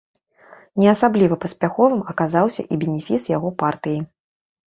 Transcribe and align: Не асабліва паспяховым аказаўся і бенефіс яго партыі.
Не 0.83 0.87
асабліва 0.93 1.35
паспяховым 1.43 2.01
аказаўся 2.13 2.65
і 2.75 2.79
бенефіс 2.85 3.29
яго 3.37 3.49
партыі. 3.63 3.99